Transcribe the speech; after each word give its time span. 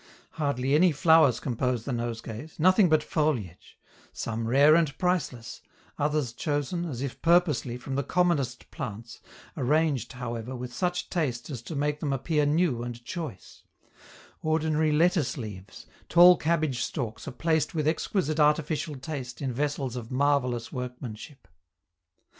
Hardly 0.31 0.73
any 0.73 0.91
flowers 0.91 1.39
compose 1.39 1.85
the 1.85 1.91
nosegays, 1.93 2.59
nothing 2.59 2.89
but 2.89 3.03
foliage 3.03 3.77
some 4.11 4.47
rare 4.47 4.73
and 4.73 4.97
priceless, 4.97 5.61
others 5.99 6.33
chosen, 6.33 6.85
as 6.85 7.03
if 7.03 7.21
purposely, 7.21 7.77
from 7.77 7.93
the 7.93 8.01
commonest 8.01 8.71
plants, 8.71 9.21
arranged, 9.55 10.13
however, 10.13 10.55
with 10.55 10.73
such 10.73 11.11
taste 11.11 11.51
as 11.51 11.61
to 11.61 11.75
make 11.75 11.99
them 11.99 12.13
appear 12.13 12.47
new 12.47 12.81
and 12.81 13.05
choice; 13.05 13.61
ordinary 14.41 14.91
lettuce 14.91 15.37
leaves, 15.37 15.85
tall 16.09 16.35
cabbage 16.35 16.81
stalks 16.81 17.27
are 17.27 17.31
placed 17.31 17.75
with 17.75 17.87
exquisite 17.87 18.39
artificial 18.39 18.95
taste 18.95 19.39
in 19.39 19.53
vessels 19.53 19.95
of 19.95 20.09
marvellous 20.09 20.71
workmanship. 20.71 21.47